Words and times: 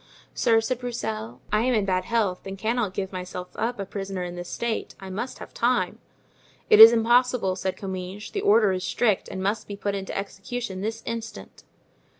"Sir," 0.33 0.61
said 0.61 0.79
Broussel, 0.79 1.41
"I 1.53 1.61
am 1.61 1.75
in 1.75 1.85
bad 1.85 2.05
health 2.05 2.47
and 2.47 2.57
cannot 2.57 2.95
give 2.95 3.11
myself 3.13 3.49
up 3.55 3.77
a 3.79 3.85
prisoner 3.85 4.23
in 4.23 4.35
this 4.35 4.49
state; 4.49 4.95
I 4.99 5.11
must 5.11 5.37
have 5.37 5.53
time." 5.53 5.99
"It 6.71 6.79
is 6.79 6.91
impossible," 6.91 7.55
said 7.55 7.77
Comminges; 7.77 8.31
"the 8.31 8.41
order 8.41 8.71
is 8.71 8.83
strict 8.83 9.27
and 9.27 9.43
must 9.43 9.67
be 9.67 9.75
put 9.75 9.93
into 9.93 10.17
execution 10.17 10.81
this 10.81 11.03
instant." 11.05 11.63